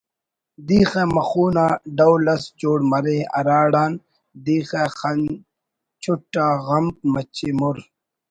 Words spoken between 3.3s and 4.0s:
ہراڑان